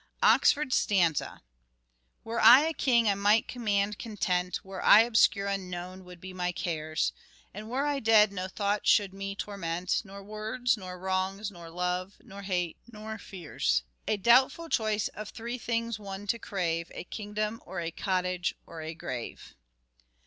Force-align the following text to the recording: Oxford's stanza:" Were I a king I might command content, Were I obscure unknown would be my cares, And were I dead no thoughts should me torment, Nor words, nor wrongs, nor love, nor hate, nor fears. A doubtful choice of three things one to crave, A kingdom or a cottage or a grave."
Oxford's 0.23 0.75
stanza:" 0.75 1.43
Were 2.23 2.39
I 2.41 2.61
a 2.61 2.73
king 2.73 3.07
I 3.07 3.13
might 3.13 3.47
command 3.47 3.99
content, 3.99 4.65
Were 4.65 4.81
I 4.83 5.01
obscure 5.01 5.45
unknown 5.45 6.05
would 6.05 6.19
be 6.19 6.33
my 6.33 6.51
cares, 6.51 7.13
And 7.53 7.69
were 7.69 7.85
I 7.85 7.99
dead 7.99 8.31
no 8.31 8.47
thoughts 8.47 8.89
should 8.89 9.13
me 9.13 9.35
torment, 9.35 10.01
Nor 10.03 10.23
words, 10.23 10.75
nor 10.75 10.97
wrongs, 10.97 11.51
nor 11.51 11.69
love, 11.69 12.15
nor 12.23 12.41
hate, 12.41 12.77
nor 12.91 13.19
fears. 13.19 13.83
A 14.07 14.17
doubtful 14.17 14.69
choice 14.69 15.07
of 15.09 15.29
three 15.29 15.59
things 15.59 15.99
one 15.99 16.25
to 16.25 16.39
crave, 16.39 16.89
A 16.95 17.03
kingdom 17.03 17.61
or 17.63 17.79
a 17.79 17.91
cottage 17.91 18.55
or 18.65 18.81
a 18.81 18.95
grave." 18.95 19.53